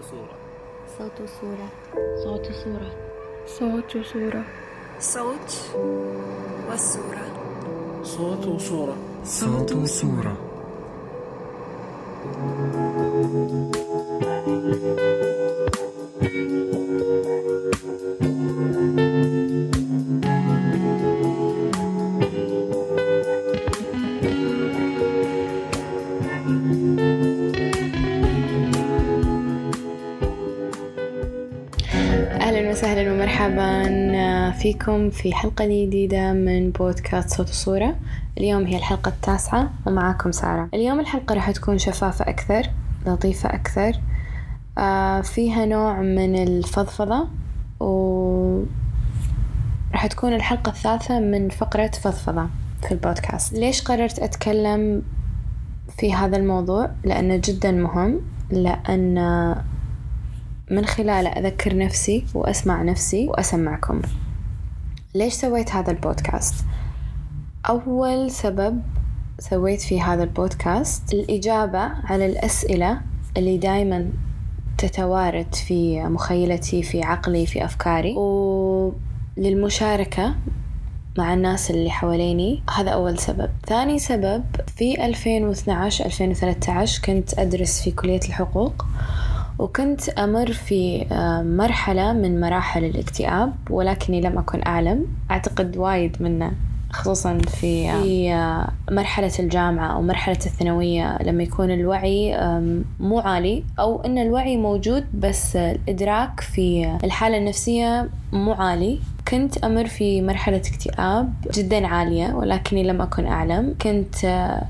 [0.00, 0.36] صورة
[0.98, 1.68] صوت صورة
[2.24, 2.90] صوت صورة
[3.46, 4.44] صوت صورة
[5.00, 5.50] صوت
[6.70, 7.24] والصورة
[8.02, 10.36] صوت وصورة صوت وصورة
[14.20, 15.29] أهلا
[32.80, 37.96] وسهلا ومرحبا فيكم في حلقة جديدة من بودكاست صوت وصورة.
[38.38, 40.68] اليوم هي الحلقة التاسعة ومعاكم سارة.
[40.74, 42.62] اليوم الحلقة راح تكون شفافة أكثر
[43.06, 43.92] لطيفة أكثر
[44.78, 47.28] آه، فيها نوع من الفضفضة
[47.80, 48.62] و
[49.92, 52.46] راح تكون الحلقة الثالثة من فقرة فضفضة
[52.82, 53.52] في البودكاست.
[53.52, 55.02] ليش قررت أتكلم
[55.98, 58.20] في هذا الموضوع؟ لأنه جدا مهم
[58.50, 59.18] لأن
[60.70, 64.02] من خلاله أذكر نفسي وأسمع نفسي وأسمعكم.
[65.14, 66.54] ليش سويت هذا البودكاست؟
[67.68, 68.82] أول سبب
[69.38, 73.00] سويت في هذا البودكاست الإجابة على الأسئلة
[73.36, 74.10] اللي دايما
[74.78, 78.14] تتوارد في مخيلتي في عقلي في أفكاري.
[79.36, 80.34] وللمشاركة
[81.18, 83.50] مع الناس اللي حواليني هذا أول سبب.
[83.66, 84.44] ثاني سبب
[84.76, 84.96] في
[86.96, 88.86] 2012-2013 كنت أدرس في كلية الحقوق.
[89.60, 95.06] وكنت أمر في آه، مرحلة من مراحل الاكتئاب ولكني لم أكن أعلم.
[95.30, 96.52] أعتقد وايد منه
[96.92, 102.36] خصوصا في في آه، مرحلة الجامعة أو مرحلة الثانوية لما يكون الوعي
[103.00, 109.00] مو عالي أو أن الوعي موجود بس الإدراك في الحالة النفسية مو عالي.
[109.28, 113.74] كنت أمر في مرحلة اكتئاب جدا عالية ولكني لم أكن أعلم.
[113.82, 114.62] كنت آه،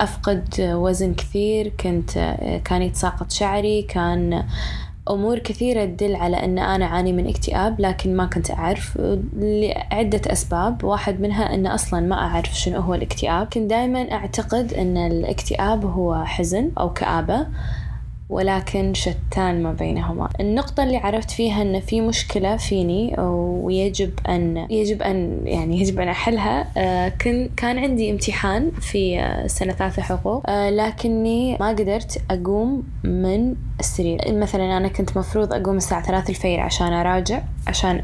[0.00, 2.10] أفقد وزن كثير كنت
[2.64, 4.44] كان يتساقط شعري كان
[5.10, 8.98] أمور كثيرة تدل على أن أنا أعاني من اكتئاب لكن ما كنت أعرف.
[9.36, 13.46] لعدة أسباب واحد منها أن أصلا ما أعرف شنو هو الاكتئاب.
[13.46, 17.46] كنت دائما أعتقد أن الاكتئاب هو حزن أو كآبة.
[18.28, 20.28] ولكن شتان ما بينهما.
[20.40, 26.08] النقطة اللي عرفت فيها أن في مشكلة فيني ويجب أن يجب أن يعني يجب أن
[26.08, 32.22] أحلها آه، كن كان عندي امتحان في آه، سنة ثالثة حقوق آه، لكني ما قدرت
[32.30, 34.18] أقوم من السرير.
[34.28, 38.02] مثلا أنا كنت مفروض أقوم الساعة ثلاثة الفجر عشان أراجع عشان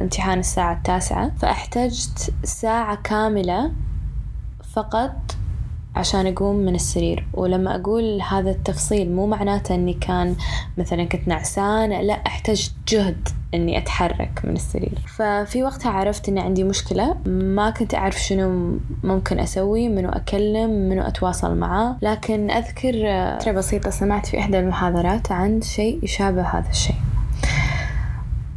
[0.00, 3.72] امتحان الساعة التاسعة فأحتجت ساعة كاملة
[4.72, 5.36] فقط
[5.96, 7.26] عشان أقوم من السرير.
[7.34, 10.34] ولما أقول هذا التفصيل مو معناته أني كان
[10.78, 14.98] مثلا كنت نعسانة لا احتجت جهد أني أتحرك من السرير.
[15.16, 21.02] ففي وقتها عرفت أن عندي مشكلة ما كنت أعرف شنو ممكن أسوي منو أكلم منو
[21.02, 21.96] أتواصل معاه.
[22.02, 22.92] لكن أذكر
[23.40, 26.96] فترة بسيطة سمعت في إحدى المحاضرات عن شيء يشابه هذا الشيء.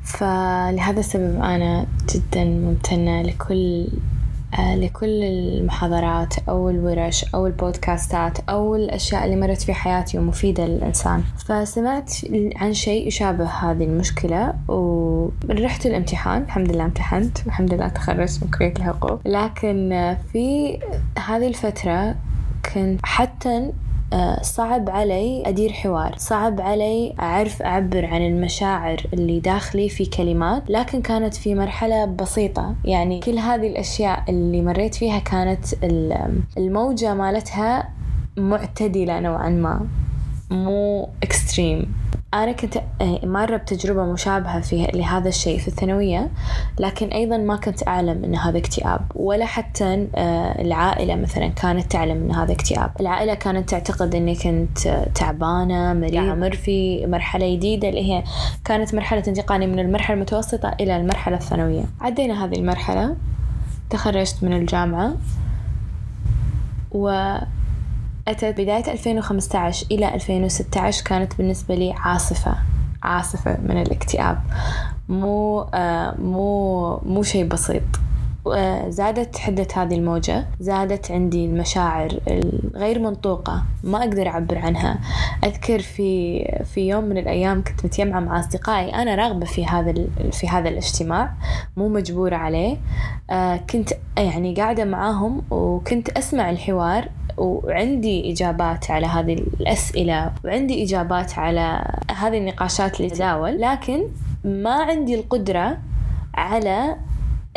[0.04, 4.17] فلهذا السبب أنا جدا ممتنة لكل آه،
[4.60, 11.24] لكل المحاضرات أو الورش أو البودكاستات أو الأشياء اللي مرت في حياتي ومفيدة للإنسان.
[11.48, 12.14] فسمعت
[12.56, 16.42] عن شيء يشابه هذه المشكلة ورحت الامتحان.
[16.42, 17.38] الحمد لله امتحنت.
[17.46, 19.20] والحمد لله تخرجت من كلية الحقوق.
[19.26, 20.80] لكن في
[21.28, 22.16] هذه الفترة
[22.74, 23.74] كنت حتى آه،
[24.42, 26.16] صعب علي أدير حوار.
[26.18, 32.76] صعب علي أعرف أعبر عن المشاعر اللي داخلي في كلمات لكن كانت في مرحلة بسيطة.
[32.86, 35.66] يعني كل هذه الأشياء اللي مريت فيها كانت
[36.58, 37.90] الموجة مالتها
[38.38, 39.88] معتدلة نوعا ما
[40.52, 41.94] مو اكستريم
[42.34, 46.30] أنا كنت آه، مرة بتجربة مشابهة في لهذا الشيء في الثانوية
[46.80, 52.24] لكن أيضا ما كنت أعلم أن هذا اكتئاب ولا حتى آه، العائلة مثلا كانت تعلم
[52.24, 52.92] أن هذا اكتئاب.
[53.00, 58.24] العائلة كانت تعتقد أني كنت آه، تعبانة مريضة أمر في مرحلة جديدة اللي هي
[58.66, 61.84] كانت مرحلة انتقالي من المرحلة المتوسطة إلى المرحلة الثانوية.
[62.02, 63.16] عدينا هذه المرحلة
[63.90, 65.16] تخرجت من الجامعة
[66.92, 67.38] و
[68.28, 72.56] أتت بداية 2015 إلى 2016 كانت بالنسبة لي عاصفة
[73.04, 74.38] عاصفة من الاكتئاب.
[75.10, 77.84] مو آه مو مو شيء بسيط.
[78.88, 85.00] زادت حدة هذه الموجة زادت عندي المشاعر الغير منطوقة ما أقدر أعبر عنها.
[85.44, 86.44] أذكر في
[86.74, 89.94] في يوم من الأيام كنت متجمعة مع أصدقائي أنا راغبة في هذا
[90.32, 91.34] في هذا الاجتماع
[91.78, 92.78] مو مجبورة عليه.
[93.30, 101.40] آه، كنت يعني قاعدة معاهم وكنت أسمع الحوار وعندي إجابات على هذه الأسئلة وعندي إجابات
[101.40, 104.04] على هذه النقاشات اللي تداول لكن
[104.44, 105.78] ما عندي القدرة
[106.34, 106.96] على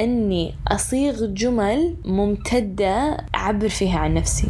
[0.00, 4.49] أني أصيغ جمل ممتدة أعبر فيها عن نفسي.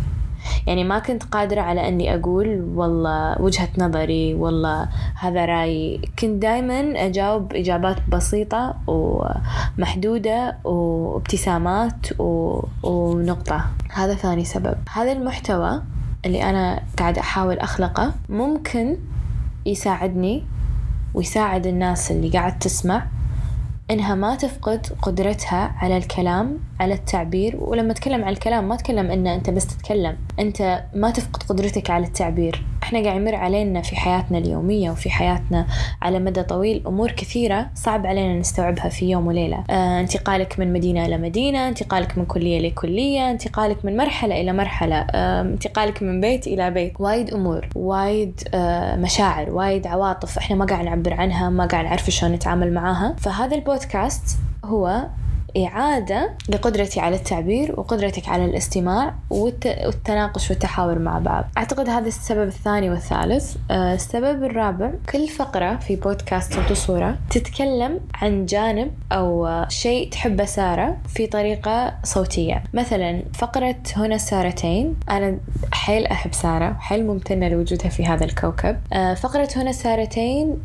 [0.67, 4.89] يعني ما كنت قادرة على أني أقول والله وجهة نظري والله
[5.21, 6.01] هذا رأيي.
[6.19, 12.61] كنت دايما أجاوب إجابات بسيطة ومحدودة وابتسامات و...
[12.83, 13.65] ونقطة.
[13.93, 14.75] هذا ثاني سبب.
[14.93, 15.83] هذا المحتوى
[16.27, 18.97] اللي أنا قاعد أحاول أخلقه ممكن
[19.67, 20.45] يساعدني
[21.15, 23.07] ويساعد الناس اللي قاعد تسمع
[23.91, 29.27] إنها ما تفقد قدرتها على الكلام على التعبير ولما أتكلم عن الكلام ما أتكلم إن
[29.27, 32.65] أنت بس تتكلم أنت ما تفقد قدرتك على التعبير.
[32.83, 35.67] إحنا قاعد يمر علينا في حياتنا اليومية وفي حياتنا
[36.03, 39.65] على مدى طويل أمور كثيرة صعب علينا نستوعبها في يوم وليلة.
[39.71, 44.97] آه، انتقالك من مدينة إلى مدينة انتقالك من كلية لكلية انتقالك من مرحلة إلى مرحلة
[44.97, 47.01] آه، انتقالك من بيت إلى بيت.
[47.01, 52.11] وايد أمور وايد آه، مشاعر وايد عواطف إحنا ما قاعد نعبر عنها ما قاعد نعرف
[52.11, 53.15] شلون نتعامل معاها.
[53.19, 55.07] فهذا البودكاست هو
[55.57, 61.45] إعادة لقدرتي على التعبير وقدرتك على الاستماع والت- والتناقش والتحاور مع بعض.
[61.59, 63.57] أعتقد هذا السبب الثاني والثالث.
[63.71, 70.45] آه، السبب الرابع كل فقرة في بودكاست صوت وصورة تتكلم عن جانب أو شيء تحبه
[70.45, 72.63] سارة في طريقة صوتية.
[72.75, 75.39] مثلا فقرة هنا السارتين أنا
[75.73, 78.77] حيل أحب سارة وحيل ممتنة لوجودها في هذا الكوكب.
[78.93, 80.57] آه، فقرة هنا السارتين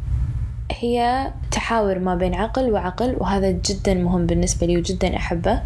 [0.72, 5.62] هي تحاور ما بين عقل وعقل وهذا جدا مهم بالنسبة لي وجدا أحبه.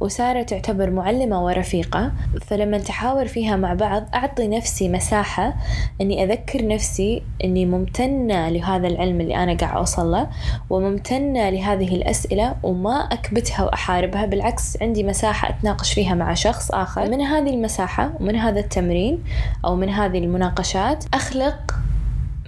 [0.00, 2.12] وسارة تعتبر معلمة ورفيقة
[2.46, 5.54] فلما نتحاور فيها مع بعض أعطي نفسي مساحة
[6.00, 10.28] أني أذكر نفسي أني ممتنة لهذا العلم اللي أنا قاعد أوصل له
[10.70, 14.26] وممتنة لهذه الأسئلة وما أكبتها وأحاربها.
[14.26, 17.10] بالعكس عندي مساحة أتناقش فيها مع شخص آخر.
[17.10, 19.24] من هذه المساحة ومن هذا التمرين
[19.64, 21.74] أو من هذه المناقشات أخلق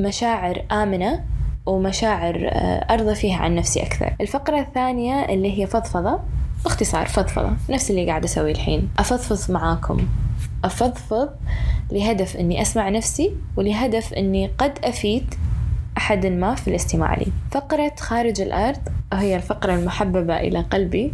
[0.00, 1.31] مشاعر آمنة
[1.66, 4.14] ومشاعر آه، أرضى فيها عن نفسي أكثر.
[4.20, 6.20] الفقرة الثانية اللي هي فضفضة
[6.64, 8.88] باختصار فضفضة نفس اللي قاعد أسويه الحين.
[8.98, 10.06] أفضفض معاكم.
[10.64, 11.28] أفضفض
[11.92, 15.34] لهدف أني أسمع نفسي ولهدف أني قد أفيد
[15.98, 17.26] أحد ما في الاستماع لي.
[17.50, 18.80] فقرة خارج الأرض
[19.12, 21.12] وهي الفقرة المحببة إلى قلبي.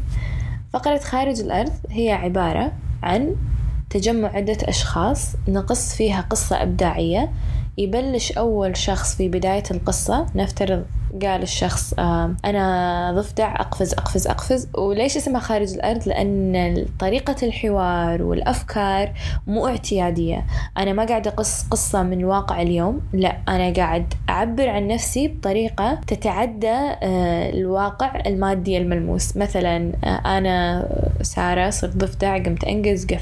[0.73, 2.73] فقرة خارج الأرض هي عبارة
[3.03, 3.37] عن
[3.91, 7.33] تجمع عدة أشخاص نقص فيها قصة إبداعية
[7.79, 10.85] يبلش أول شخص في بداية القصة نفترض
[11.23, 11.95] قال الشخص
[12.45, 14.69] أنا ضفدع أقفز أقفز أقفز.
[14.75, 19.13] وليش اسمها خارج الأرض؟ لأن طريقة الحوار والأفكار
[19.47, 20.47] مو اعتيادية.
[20.79, 25.99] أنا ما قاعد أقص قصة من واقع اليوم لا أنا قاعد أعبر عن نفسي بطريقة
[26.07, 29.37] تتعدى آه الواقع المادي الملموس.
[29.37, 30.89] مثلا آه أنا
[31.23, 32.65] سارة صرت ضفدع قمت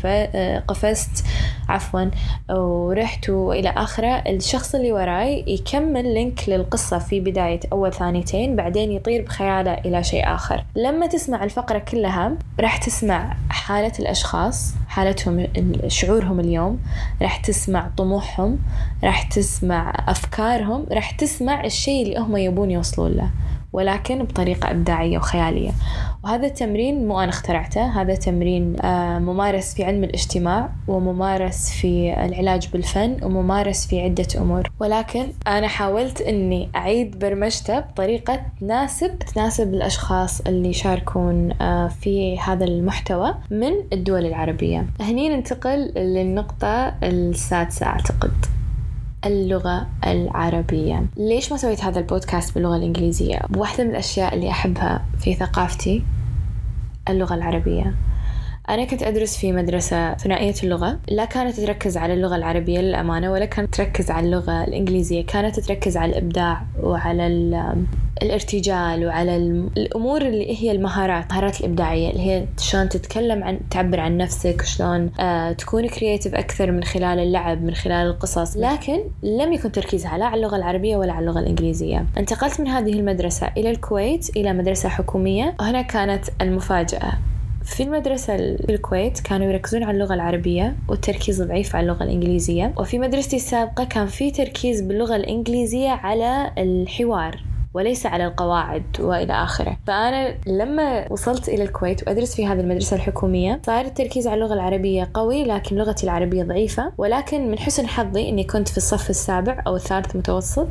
[0.07, 1.25] آه، قفزت
[1.69, 2.05] عفوا
[2.51, 4.09] ورحت وإلى آخره.
[4.09, 10.35] الشخص اللي وراي يكمل لينك للقصة في بداية أول ثانيتين بعدين يطير بخياله إلى شيء
[10.35, 10.65] آخر.
[10.77, 14.75] لما تسمع الفقرة كلها راح تسمع حالة الأشخاص.
[14.97, 15.47] حالتهم
[15.89, 16.79] شعورهم اليوم
[17.23, 18.59] راح تسمع طموحهم
[19.05, 23.31] راح تسمع أفكارهم راح تسمع الشيء اللي هم يبون يوصلون له.
[23.77, 25.71] ولكن بطريقة إبداعية وخيالية.
[26.25, 32.69] وهذا التمرين مو أنا اخترعته هذا تمرين آه، ممارس في علم الاجتماع وممارس في العلاج
[32.73, 34.71] بالفن وممارس في عدة أمور.
[34.81, 42.65] ولكن أنا حاولت أني أعيد برمجته بطريقة تناسب تناسب الأشخاص اللي يشاركون آه، في هذا
[42.65, 44.87] المحتوى من الدول العربية.
[45.01, 48.56] هني ننتقل للنقطة السادسة أعتقد.
[49.27, 55.35] اللغة العربية ليش ما سويت هذا البودكاست باللغة الإنجليزية؟ واحدة من الأشياء اللي أحبها في
[55.35, 56.03] ثقافتي
[57.09, 57.95] اللغة العربية
[58.69, 63.45] أنا كنت أدرس في مدرسة ثنائية اللغة لا كانت تركز على اللغة العربية للأمانة ولا
[63.45, 67.85] كانت تركز على اللغة الإنجليزية كانت تركز على الإبداع وعلى ال-
[68.23, 69.37] الارتجال وعلى
[69.77, 75.11] الأمور اللي هي المهارات المهارات الإبداعية اللي هي شلون تتكلم عن تعبر عن نفسك شلون
[75.21, 78.57] آه تكون creative أكثر من خلال اللعب من خلال القصص.
[78.57, 82.07] لكن لم يكن تركيزها لا على اللغة العربية ولا على اللغة الإنجليزية.
[82.19, 85.55] انتقلت من هذه المدرسة إلى الكويت إلى مدرسة حكومية.
[85.61, 87.13] وهنا كانت المفاجأة.
[87.67, 92.75] في المدرسة في الكويت كانوا يركزون على اللغة العربية والتركيز ضعيف على اللغة الإنجليزية.
[92.79, 97.43] وفي مدرستي السابقة كان في تركيز باللغة الإنجليزية على الحوار
[97.75, 103.61] وليس على القواعد وإلى آخره، فأنا لما وصلت إلى الكويت وأدرس في هذه المدرسة الحكومية
[103.67, 108.45] صار التركيز على اللغة العربية قوي لكن لغتي العربية ضعيفة، ولكن من حسن حظي إني
[108.45, 110.69] كنت في الصف السابع أو الثالث متوسط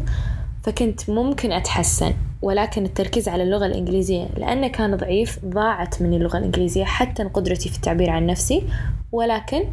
[0.64, 2.14] فكنت ممكن أتحسن.
[2.46, 7.76] ولكن التركيز على اللغة الإنجليزية لأنه كان ضعيف ضاعت مني اللغة الإنجليزية حتى قدرتي في
[7.76, 8.64] التعبير عن نفسي.
[9.12, 9.64] ولكن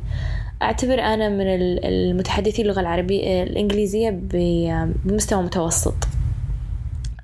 [0.62, 5.94] أعتبر أنا من ال- المتحدثين اللغة العربية الإنجليزية بمستوى متوسط.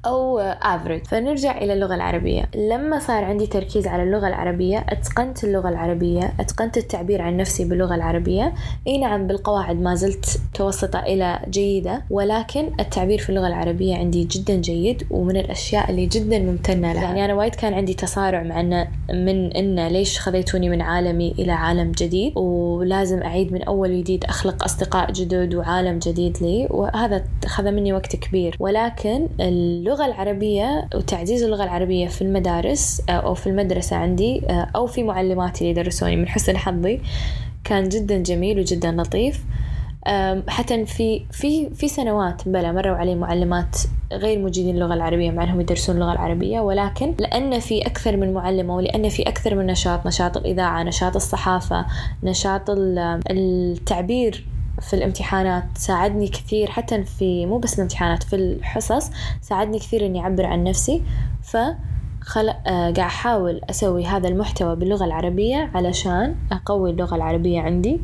[0.08, 2.48] أو average فنرجع إلى اللغة العربية.
[2.54, 7.94] لما صار عندي تركيز على اللغة العربية أتقنت اللغة العربية أتقنت التعبير عن نفسي باللغة
[7.94, 8.54] العربية
[8.86, 14.54] إي نعم بالقواعد ما زلت متوسطة إلى جيدة ولكن التعبير في اللغة العربية عندي جدا
[14.54, 17.02] جيد ومن الأشياء اللي جدا ممتنة لها.
[17.02, 21.52] يعني أنا وايد كان عندي تصارع مع إن من إن ليش خذيتوني من عالمي إلى
[21.52, 27.70] عالم جديد ولازم أعيد من أول وجديد أخلق أصدقاء جدد وعالم جديد لي وهذا أخذ
[27.70, 28.56] مني وقت كبير.
[28.60, 35.71] ولكن اللغة العربية وتعزيز اللغة العربية في المدارس أو في المدرسة عندي أو في معلماتي
[35.71, 37.00] اللي درسوني من حسن حظي
[37.64, 39.45] كان جدا جميل وجدا لطيف.
[40.49, 43.76] حتى في في في سنوات بلا مروا علي معلمات
[44.12, 48.76] غير مجيدين اللغة العربية مع إنهم يدرسون اللغة العربية ولكن لأن في أكثر من معلمة
[48.76, 51.87] ولأن في أكثر من نشاط نشاط الإذاعة نشاط الصحافة
[52.23, 52.62] نشاط
[53.31, 54.45] التعبير
[54.80, 60.47] في الامتحانات ساعدني كثير حتى في مو بس الامتحانات في الحصص ساعدني كثير إني أعبر
[60.47, 61.02] عن نفسي.
[61.42, 61.56] ف
[62.20, 62.49] خل...
[62.49, 68.00] آه قاعد أحاول أسوي هذا المحتوى باللغة العربية علشان أقوي اللغة العربية عندي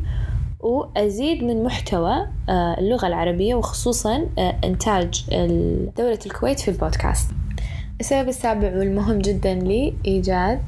[0.59, 5.25] وأزيد من محتوى آه اللغة العربية وخصوصا آه إنتاج
[5.97, 7.31] دولة الكويت في البودكاست.
[7.99, 10.61] السبب السابع والمهم جدا لي إيجاد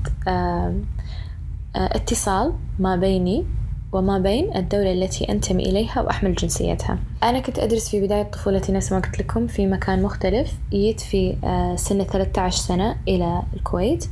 [1.76, 3.46] اتصال ما بيني
[3.92, 7.00] وما بين الدولة التي أنتمي إليها وأحمل جنسيتها.
[7.24, 10.54] أنا كنت أدرس في بداية طفولتي نفس ما قلت لكم في مكان مختلف.
[10.72, 11.36] جيت في
[11.76, 14.06] سنة 13 سنة إلى الكويت.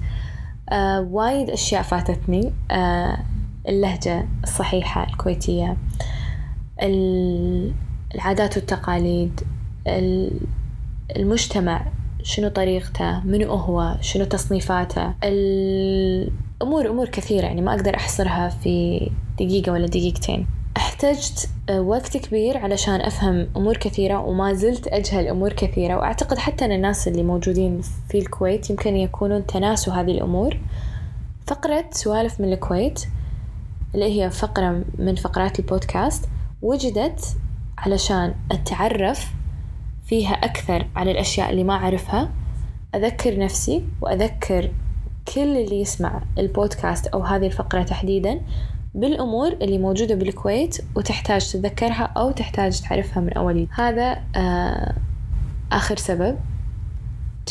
[1.11, 2.53] وايد أشياء فاتتني.
[3.69, 5.77] اللهجة الصحيحة الكويتية
[8.15, 9.41] العادات والتقاليد
[11.15, 11.85] المجتمع
[12.23, 19.71] شنو طريقته منو هو شنو تصنيفاته الأمور أمور كثيرة يعني ما أقدر أحصرها في دقيقة
[19.71, 20.47] ولا دقيقتين.
[20.77, 25.97] احتجت وقت كبير علشان أفهم أمور كثيرة وما زلت أجهل أمور كثيرة.
[25.97, 30.57] وأعتقد حتى أن الناس اللي موجودين في الكويت يمكن يكونون تناسوا هذه الأمور.
[31.47, 33.05] فقرة سوالف من الكويت
[33.95, 36.29] اللي هي فقرة من فقرات البودكاست
[36.61, 37.37] وجدت
[37.77, 39.33] علشان أتعرف
[40.05, 42.29] فيها أكثر على الأشياء اللي ما أعرفها
[42.95, 44.71] أذكر نفسي وأذكر
[45.33, 48.41] كل اللي يسمع البودكاست أو هذه الفقرة تحديدا.
[48.95, 54.93] بالأمور اللي موجودة بالكويت وتحتاج تتذكرها أو تحتاج تعرفها من أول هذا آه
[55.71, 56.37] آخر سبب.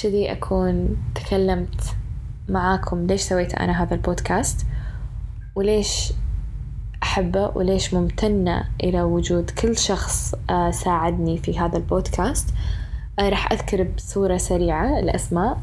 [0.03, 1.97] كذي أكون تكلمت
[2.49, 4.67] معاكم ليش سويت أنا هذا البودكاست
[5.55, 6.13] وليش
[7.03, 12.55] أحبه وليش ممتنة إلى وجود كل شخص آه ساعدني في هذا البودكاست.
[13.19, 15.59] آه راح أذكر بصورة سريعة الأسماء.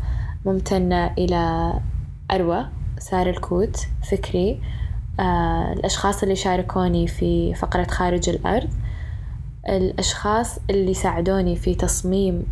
[0.46, 1.74] ممتنة إلى
[2.32, 2.68] أروى
[3.00, 3.78] سارة الكوت
[4.12, 4.62] فكري.
[5.74, 8.70] الأشخاص اللي شاركوني في فقرة خارج الأرض
[9.70, 12.44] الأشخاص اللي ساعدوني في تصميم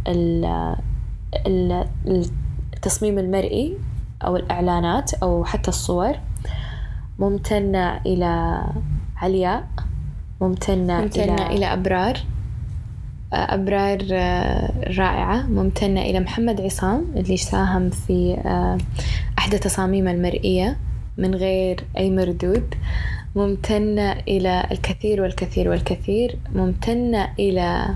[2.73, 3.77] التصميم المرئي
[4.23, 6.13] أو الإعلانات أو حتى الصور.
[7.19, 8.63] ممتنة إلى
[9.17, 9.67] علياء
[10.41, 12.17] ممتنة, ممتنة إلى, إلى أبرار.
[13.33, 13.97] أبرار
[14.97, 15.41] رائعة.
[15.41, 18.37] ممتنة إلى محمد عصام اللي ساهم في
[19.39, 20.77] أحدى تصاميم المرئية.
[21.19, 22.75] من غير أي مردود
[23.35, 27.95] ممتنة إلى الكثير والكثير والكثير ممتنة إلى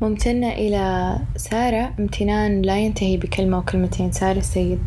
[0.00, 4.78] ممتنة إلى سارة امتنان لا ينتهي بكلمة وكلمتين سارة السيد.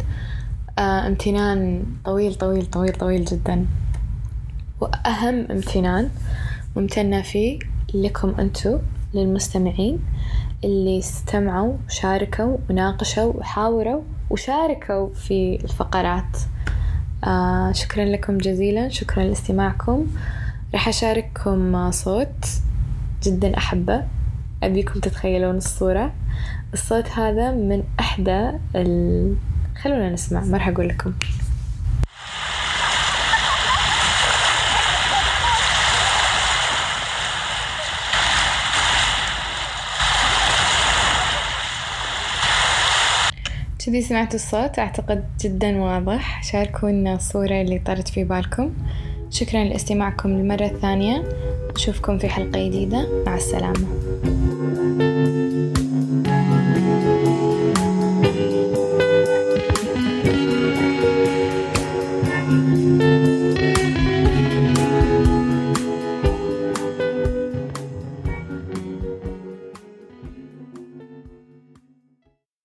[0.79, 3.65] آه امتنان طويل طويل طويل طويل جدا.
[4.81, 6.09] وأهم امتنان
[6.75, 7.59] ممتنة فيه
[7.93, 8.79] لكم أنتو
[9.13, 10.00] للمستمعين
[10.63, 16.38] اللي استمعوا وشاركوا وناقشوا وحاوروا وشاركوا في الفقرات.
[17.24, 20.07] آه شكرا لكم جزيلا شكرا لاستماعكم.
[20.74, 22.45] راح أشارككم صوت
[23.24, 24.03] جدا أحبه
[24.63, 26.13] أبيكم تتخيلون الصورة.
[26.74, 29.36] الصوت هذا من أحدى ال...
[29.81, 31.13] خلونا نسمع ما راح أقول لكم.
[43.86, 46.44] كذي سمعتوا الصوت أعتقد جدا واضح.
[46.44, 48.74] شاركونا الصورة اللي طرت في بالكم.
[49.30, 51.24] شكرا لاستماعكم للمرة الثانية.
[51.75, 53.08] نشوفكم في حلقة جديدة.
[53.25, 53.88] مع السلامة.